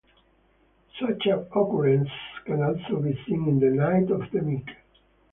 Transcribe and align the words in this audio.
Such 0.99 1.27
occurrences 1.27 2.09
can 2.45 2.63
also 2.63 2.99
be 3.01 3.23
seen 3.27 3.47
in 3.47 3.59
"The 3.59 3.67
Night 3.69 4.09
of 4.09 4.31
the 4.31 4.41
Meek". 4.41 4.67